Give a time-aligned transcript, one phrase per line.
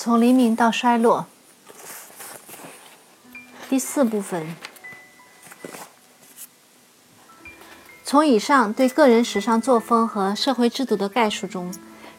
[0.00, 1.26] 从黎明到衰落，
[3.68, 4.54] 第四部分。
[8.04, 11.74] 从以上对个人时尚作风和社会制度的概述中，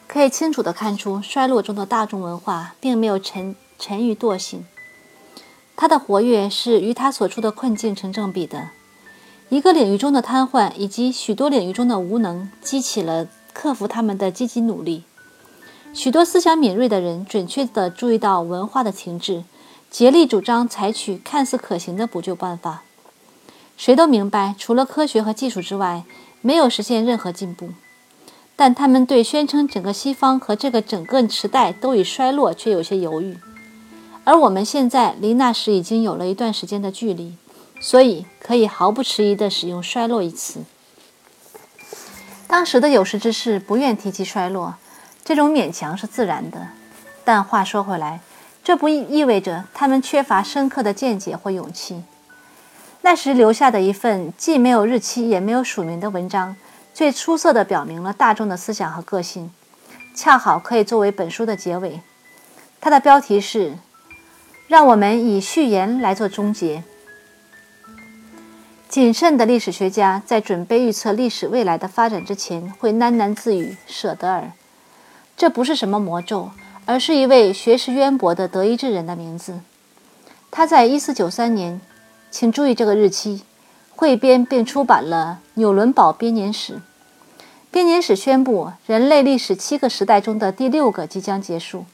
[0.06, 4.66] 可以清楚地看出，衰落中的大众文化并没有沉沉于惰性，
[5.74, 8.68] 它的活跃是与它所处的困境成正比的。
[9.48, 15.04] 一个领域中的瘫痪以及许多领域中的无能，激起了克服他们的积极努力。
[15.92, 19.42] 许多思想敏锐的人准确地注意到文化的停滞，
[19.90, 22.82] 竭力主张采取看似可行的补救办法。
[23.76, 26.04] 谁都明白，除了科学和技术之外，
[26.42, 27.70] 没有实现任何进步。
[28.54, 33.38] 但他们对宣称整个西方和这个整个时代都已衰落却有些犹豫。
[34.24, 37.34] 而我们现在离那时已经有了一段时间的距离，
[37.80, 40.60] 所以可以毫不迟疑地使用“衰落”一词。
[42.46, 44.76] 当时的有识之士不愿提及衰落。
[45.30, 46.66] 这种勉强是自然的，
[47.24, 48.18] 但话说回来，
[48.64, 52.02] 这不意味着他们缺乏深刻的见解或勇气。
[53.02, 56.56] 那时留下的一份既没有日期也没有署名的文章，
[56.92, 59.52] 最出色地表明了大众的思想和个性，
[60.16, 62.00] 恰好可以作为本书的结尾。
[62.80, 63.78] 它的标题是
[64.66, 66.82] ：“让我们以序言来做终结。”
[68.90, 74.50] 谨慎的历史学家在准备预测历史未来的发展之前，会喃喃自语：“舍得尔。”
[75.40, 76.50] 这不是什么魔咒，
[76.84, 79.60] 而是一位学识渊博的德意志人的名字。
[80.50, 81.80] 他在1493年，
[82.30, 83.40] 请注意这个日期，
[83.96, 86.74] 汇编并出版了《纽伦堡编年史》。
[87.70, 91.86] 编年史宣布，人类历史七个时代中的第六个即将结束，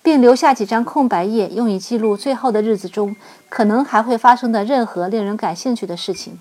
[0.00, 3.16] 并留下几张空白页，用以记录最后的日子中
[3.48, 6.38] 可能还会发生的任何令人感兴趣的事情。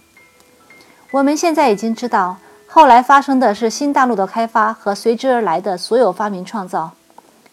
[1.10, 2.38] 我们现在已经知道。
[2.74, 6.92] 后来发生的是新大陆的开发和随之而来的所有发明创造，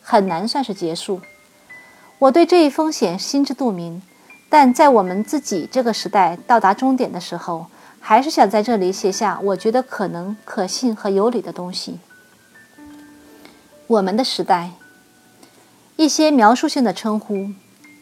[0.00, 1.20] 很难算是结束。
[2.20, 4.00] 我对这一风险心知肚明，
[4.48, 7.66] 但在我们自己这个时代到达终点的时候，
[7.98, 11.98] 还是想在这里写下我觉得可能、可信和有理的东西。
[13.88, 14.70] 我们的时代，
[15.96, 17.48] 一些描述性的称呼：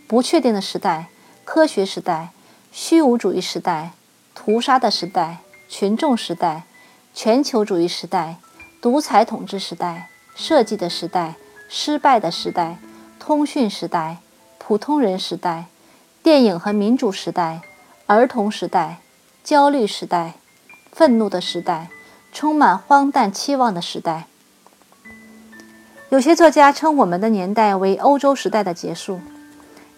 [0.07, 1.07] 不确定的时代、
[1.47, 2.33] 科学时代、
[2.71, 3.93] 虚无主义时代、
[4.35, 6.65] 屠杀的时代、群众时代。
[7.19, 8.37] 全球主义时代、
[8.83, 12.77] 独裁统治时代、设计的时代、失败的时代、
[13.19, 14.19] 通讯时代、
[14.59, 15.65] 普通人时代、
[16.23, 17.63] 电影和民主时代、
[18.05, 18.99] 儿童时代、
[19.43, 20.35] 焦虑时代、
[20.93, 21.89] 愤怒的时代、
[22.35, 24.27] 充满荒诞期望的时代。
[26.11, 29.21] 有些作家称我们的年代为欧洲时代的结束。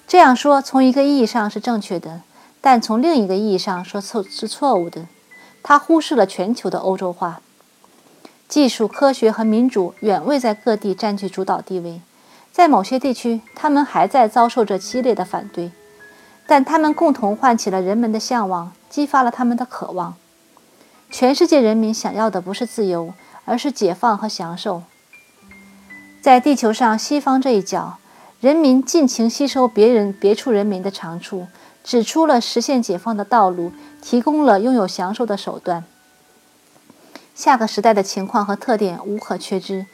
[0.06, 2.20] 这样说从一个意义上是正确的，
[2.60, 5.06] 但从另一个意义上说错是错误的。
[5.68, 7.42] 他忽视了全球的欧洲化，
[8.48, 12.00] 技术、科学和民主远未在各地占据主导地位，
[12.50, 15.70] 在某些地区，他们还在遭受着激烈的反对，
[16.46, 20.14] 但他们共同唤起了人们的向往，激发了他们的渴望。
[21.10, 23.12] 全世界人民想要的不是自由，
[23.44, 24.84] 而是解放和享受。
[26.22, 27.98] 在地球上西方这一角，
[28.40, 31.46] 人民尽情吸收别人别处人民的长处，
[31.88, 33.72] 指出了实现解放的道路。
[34.00, 35.84] 提供了拥有享受的手段。
[37.34, 39.87] 下个时代的情况和特点无可缺之，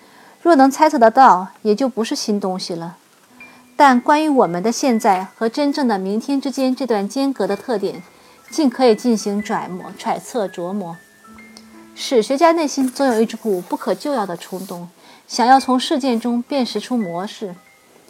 [0.42, 2.98] 若能猜测得到，也就不是新东西了。
[3.76, 8.02] 但关于我们的现在和真正的明天之间这段间隔的特点，
[8.50, 10.96] 尽可以进行揣摩、揣测、琢磨。
[11.94, 14.90] 史学家内心总有一股不可救药的冲动，
[15.26, 17.56] 想要从事件中辨识出模式，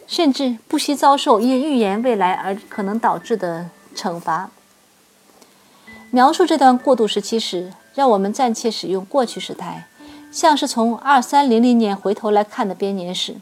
[0.05, 4.51] 甚至不惜遭受因预言未来而可能导致的惩罚。
[6.11, 9.87] 描述这段过渡时期时，让我们暂且使用过去时态，
[10.31, 13.37] 像是从二三零零年回头来看的编年史。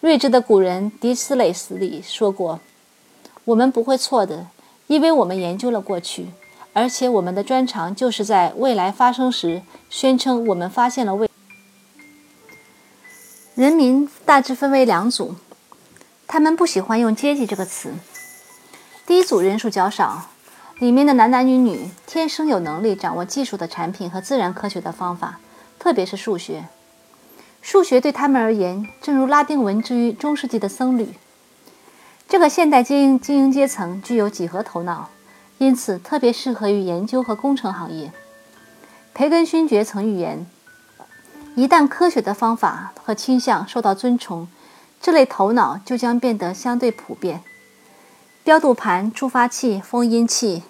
[0.00, 2.60] 睿智的古人迪斯雷斯里说过
[3.44, 4.46] ：“我们不会错的，
[4.86, 6.28] 因为我们研究了过去，
[6.72, 11.28] 而且我们的专长就是在未来发生时宣称我们发现了未。”
[13.54, 15.36] 人民大致分为两组，
[16.26, 17.92] 他们不喜欢用阶级这个词。
[19.10, 20.28] 第一组人数较少。
[20.78, 25.40] 里面的男男女女天生有能力掌握技术的产品和自然科学的方法，
[25.80, 26.66] 特别是数学。
[27.60, 31.14] 数学对他们而言，正如拉丁文之于中世纪的僧侣。
[32.28, 35.08] 这个现代精英精英阶层具有几何头脑，
[35.58, 38.12] 因此特别适合于研究和工程行业。
[39.12, 40.46] 培根勋爵曾预言，
[41.56, 44.46] 一旦科学的方法和倾向受到尊崇，
[45.00, 47.42] 这类头脑就将变得相对普遍。
[48.42, 50.62] 标度盘、触发器、封音器。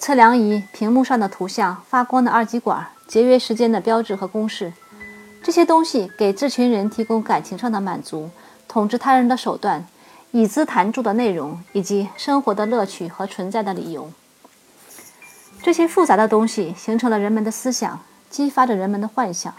[0.00, 4.72] 测量仪、屏幕上的图像、发光的二极管、节约时间的标志和公式，
[5.44, 8.30] 这些东西给这群人提供感情上的满足，
[8.66, 9.86] 统治他人的手段、
[10.32, 14.10] 以资谈著的内容，以及生活的乐趣和存在的理由。
[15.62, 19.54] 这些复杂的东西形成了人们的思想，激发着人们的幻想，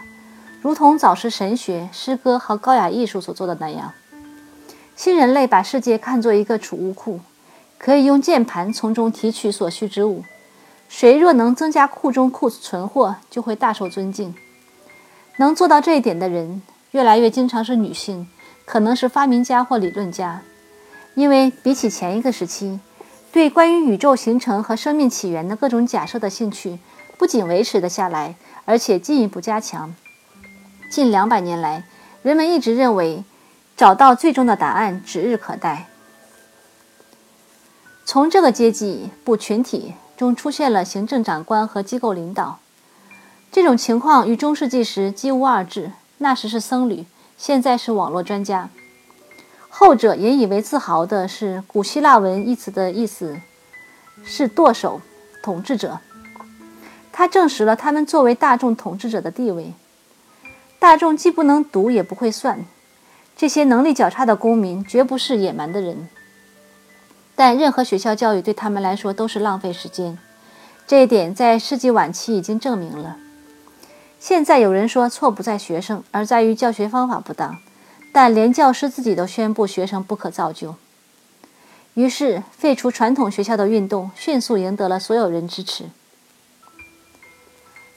[0.60, 3.94] 如同早时神学、诗歌和高雅艺术所做的那样。
[4.96, 7.20] 新人类把世界看作一个储物库，
[7.76, 10.24] 可以用键盘从中提取所需之物。
[10.88, 14.34] 谁若能增加库中库存货，就会大受尊敬。
[15.36, 16.62] 能做到这一点的人，
[16.92, 18.26] 越来越经常是女性，
[18.64, 20.40] 可能是发明家或理论家，
[21.14, 22.80] 因为比起前一个时期，
[23.30, 26.78] 对关于宇宙形成和生命起源的各种假设的兴趣
[27.18, 29.94] 不仅维持了下来，而且进一步加强。
[30.88, 31.84] 近两百年来，
[32.22, 33.22] 人们一直认为
[33.76, 35.86] 找到最终的答案指日可待。
[38.04, 42.58] 从这个阶级不群体中出现了行政长官和机构领导。
[43.52, 45.92] 这种情况与中世纪时几无二致。
[46.18, 47.04] 那时是僧侣，
[47.36, 48.70] 现在是网络专家。
[49.68, 53.38] 后者引以为自豪的是古希腊文一词的意思
[54.24, 55.02] 是舵手、
[55.42, 55.98] 统治者。
[57.12, 59.74] 他证实了他们作为大众统治者的地位。
[60.78, 62.64] 大众既不能读也不会算，
[63.36, 66.08] 这些能力较差的公民绝不是野蛮的人。
[67.34, 70.18] 但任何学校教育对他们来说都是浪费时间，
[70.86, 73.18] 这一点在世纪晚期已经证明了。
[74.18, 77.58] 现在有人说错不在学生，而在于教学方法不当，
[78.10, 80.76] 但连教师自己都宣布学生不可造就。
[81.92, 85.84] 于是，废除传统学校的运动迅速赢得了所有人支持。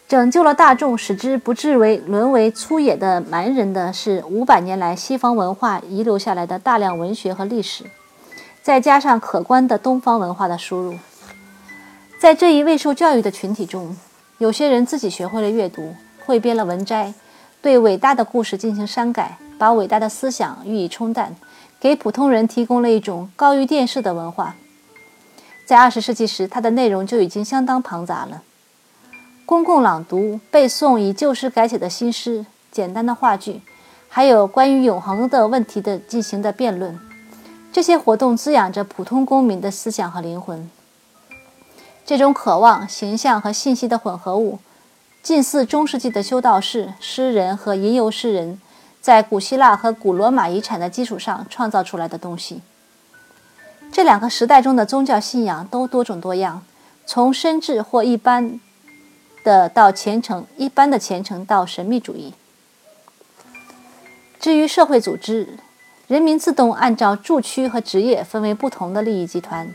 [0.09, 7.83] 拯救了大众，使之不至为沦为粗野的蛮人的是五百年来西方文化遗留下来的大量文学和历史，
[8.63, 10.95] 再加上可观的东方文化的输入。
[12.19, 13.95] 在这一未受教育的群体中，
[14.39, 15.93] 有些人自己学会了阅读。
[16.25, 17.13] 汇编了文摘，
[17.61, 21.35] 对伟大的故事进行删改，把伟大的思想予以冲淡，
[21.79, 24.55] 给普通人提供了一种高于电视的文化。
[25.67, 28.43] 在二十世纪时，它的内容就已经相当庞杂了：
[29.49, 33.63] 公共朗读、背诵以旧诗改写的新诗、简单的话剧，
[34.07, 36.99] 还有关于永恒的问题的进行的辩论。
[37.73, 40.69] 这些活动滋养着普通公民的思想和灵魂。
[42.05, 44.59] 这种渴望、形象和信息的混合物。
[45.23, 48.61] 近似中世纪的修道士、诗人和吟游诗人，
[49.01, 52.61] 在古希腊和古罗马遗产的基础上创造出来的东西。
[53.91, 56.61] 这两个时代中的宗教信仰都多种多样，
[57.07, 58.59] 从深挚或一般
[59.43, 62.33] 的到虔诚，一般的虔诚到神秘主义。
[64.39, 65.57] 至于社会组织，
[66.07, 69.69] 人民自动按照住区和职业分为不同的利益集团，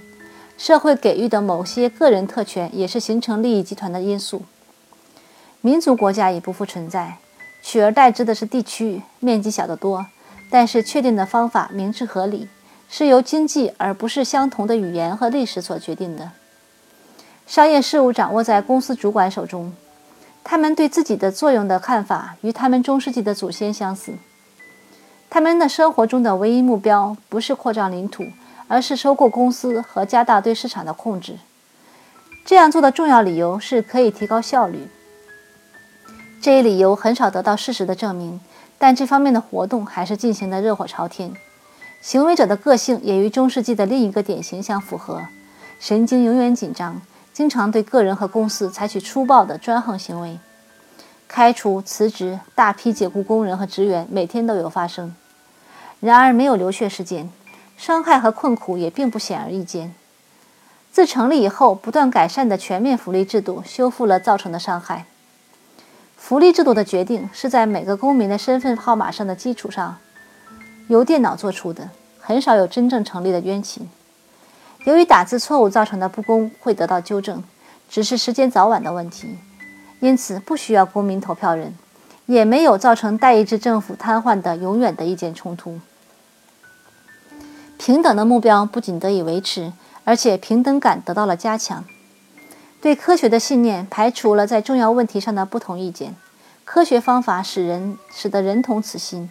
[0.57, 4.43] 社会给予的某些个人特权也是形成利益集团的因素。
[5.61, 7.19] 民族国家也不复存在，
[7.63, 10.07] 取而代之的是地区，面积小得多，
[10.51, 12.49] 但是确定的方法明智合理，
[12.89, 16.33] 是由经济而不是相同的语言和历史所决定的。
[17.47, 19.73] 商业事务掌握在公司主管手中，
[20.43, 24.15] 他们对自己的作用的看法与他们中世纪的祖先相似。
[25.29, 28.25] 他们的生活中的唯一目标不是扩张领土，
[28.67, 31.37] 而是收购公司和加大对市场的控制。
[32.47, 34.89] 这样做的重要理由是可以提高效率。
[36.41, 38.41] 这一理由很少得到事实的证明，
[38.79, 41.33] 但这方面的活动还是进行的热火朝天。
[42.01, 45.23] 行为者的个性也与中世纪的另一个典型相符合：
[45.81, 47.01] 神经永远紧张，
[47.35, 50.39] 经常对个人和公司采取粗暴的专横行为。
[51.27, 55.15] 开除、辞职、大批解雇工人和职员，每天都有发生。
[55.99, 57.29] 然而，没有流血事件，
[57.77, 59.95] 伤害和困苦也并不显而易见。
[60.93, 65.07] 自成立以后，不断改善的全面福利制度修复了造成的伤害。
[66.17, 69.99] 福利制度的决定是在每个公民的身份号码上的基础上，
[70.87, 73.89] 由电脑做出的，很少有真正成立的冤情。
[74.85, 77.43] 由于打字错误造成的不公会得到纠正，
[77.89, 79.39] 只是时间早晚的问题，
[80.01, 81.75] 因此不需要公民投票人，
[82.27, 85.81] 也没有造成代议制政府瘫痪的永远的意见冲突。
[87.79, 89.73] 平等的目标不仅得以维持，
[90.05, 91.85] 而且平等感得到了加强。
[92.81, 96.15] 对科学的信念排除了在重要问题上的不同意见。
[96.67, 99.31] 科学方法使人使得人同此心。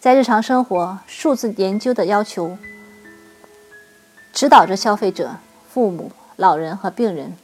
[0.00, 2.58] 在日常生活，数字研究的要求
[4.34, 5.36] 指导着消费者、
[5.72, 7.36] 父母、老人和病人。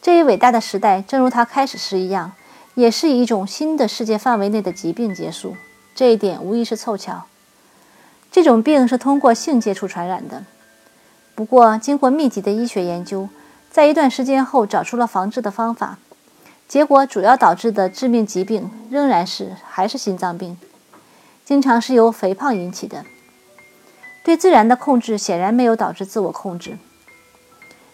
[0.00, 2.32] 这一伟大的时代，正如它开始时一样，
[2.76, 5.56] 也是以一种新的世界范围内的疾病结束。
[5.92, 7.24] 这一点无疑是凑巧。
[8.30, 10.44] 这种病是通过性接触传染的。
[11.34, 13.28] 不过，经过密集的医学研究。
[13.70, 15.98] 在一段时间后，找出了防治的方法，
[16.68, 20.56] 结果主要导致的致命疾病仍然是还是心脏病。
[21.44, 23.04] 经常是由肥胖引起的。
[24.24, 26.78] 对自然的控制显然没有导致自我控制。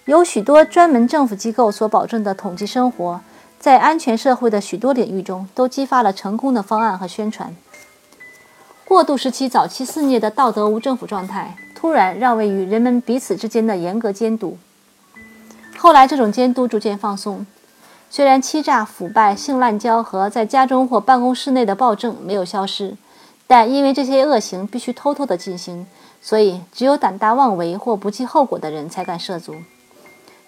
[0.04, 3.20] 有许多专门政府机构所保证的统计生活，
[3.58, 7.54] 在安全社会的许多领域中都激发了成功的方案和宣传。
[8.85, 14.56] 过渡时期早期肆虐的道德无政府状态，突然让位于人们彼此之间的严格监督。
[15.76, 17.44] 后来，这种监督逐渐放松。
[18.08, 22.97] 虽然欺诈、腐败、性滥交和在家中或办公室内的暴政没有消失，
[23.47, 25.87] 但因为这些恶行必须偷偷地进行。
[26.20, 29.54] 所以，只有胆大妄为或不计后果的人才敢涉足。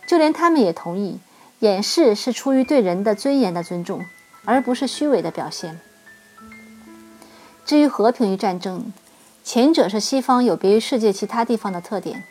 [0.07, 1.21] 就连他们也同意，
[1.61, 4.05] 掩饰是出于对人的尊严的尊重，
[4.45, 5.81] 而不是虚伪的表现。
[7.65, 8.93] 至于和平与战争，
[9.45, 12.25] 前者是西方有别于世界其他地方的特点。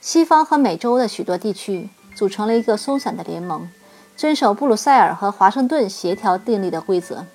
[0.00, 3.68] 西方和美洲的许多地区组成了一个松散的联盟，
[4.16, 7.26] 遵守布鲁塞尔和华盛顿协调订立的规则。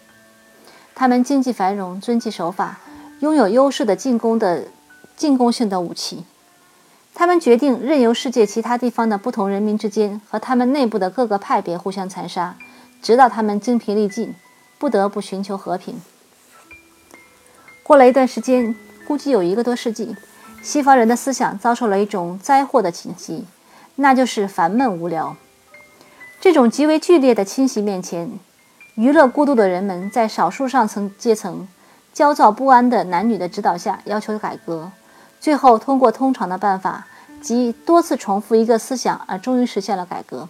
[0.95, 2.79] 他们经济繁荣，遵纪守法，
[3.19, 4.63] 拥有优势的进攻的。
[5.15, 6.23] 进攻性的武器，
[7.13, 12.57] 他们决定任由世界其他地方的不同人民之间和他们内部的各个派别互相残杀，
[13.01, 14.35] 直到他们精疲力尽，
[14.77, 16.01] 不得不寻求和平。
[17.83, 18.75] 过了一段时间，
[19.07, 20.15] 估计有一个多世纪，
[20.61, 23.45] 西方人的思想遭受了一种灾祸的侵袭，
[23.95, 25.37] 那就是烦闷无聊。
[26.41, 28.39] 这种极为剧烈的侵袭面前，
[28.95, 31.67] 娱乐过度的人们在少数上层阶层
[32.11, 34.91] 焦躁不安的男女的指导下要求改革。
[35.39, 37.07] 最后，通过通常的办法，
[37.41, 40.47] 即多次重复一个思想，而终于实现了改革。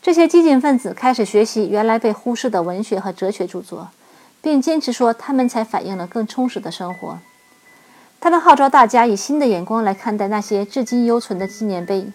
[0.00, 3.88] 这些激进分子开始学习原来被忽视的文学和哲学著作，
[4.40, 7.18] 并坚持说他们才反映了更充实的生活。
[8.20, 12.06] 他们号召大家以新的眼光来看待那些至今犹存的纪念碑。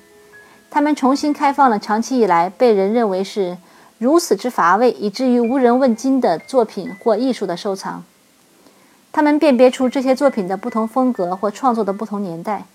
[0.71, 3.57] 他们重新开放了长期以来被人认为是
[3.97, 8.03] 如此之乏味，以至于无人问津的作品或艺术的收藏。
[9.11, 12.65] 他们辨别出这些作品的不同风格或创作的不同年代。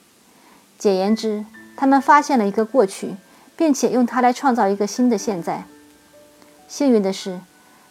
[0.77, 1.45] 简言之，
[1.77, 3.17] 他们发现了一个过去，
[3.57, 5.65] 并且用它来创造一个新的现在。
[6.67, 7.41] 幸运的是，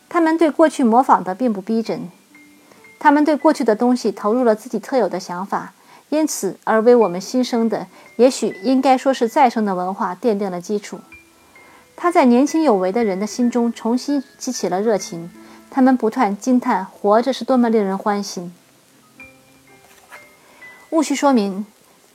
[0.10, 2.10] 他们对过去模仿的并不逼真。
[3.00, 5.74] 他们对过去的东西投入了自己特有的想法，
[6.10, 11.00] 因此而为我们新生的，也许应该说是再生的文化奠定了基础。
[11.96, 15.30] 他在年轻有为的人的心中重新激起了热情。
[15.74, 18.52] 他们不断惊叹活着是多么令人欢喜。
[20.92, 21.66] 务须说明，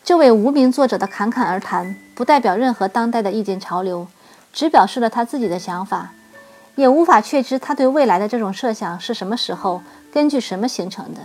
[0.05, 4.07] 这位无名作者的侃侃而谈不代表任何当代的意见潮流，
[4.53, 6.13] 只表示了他自己的想法，
[6.77, 11.23] 也无法确知他对未来的这种设想是什么时候、根据什么形成的。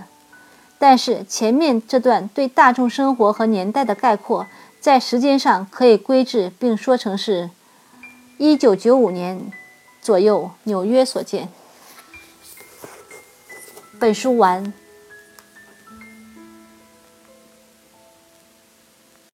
[0.79, 4.47] 但是前面这段对大众生活和年代的概括，
[4.79, 7.51] 在时间上可以归置并说成是
[8.39, 9.51] 1995年
[10.01, 11.49] 左右纽约所见。
[14.03, 14.82] 本书完。